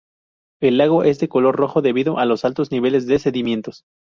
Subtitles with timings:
[0.63, 3.83] El lago es de color rojo debido a los altos niveles de sedimentos.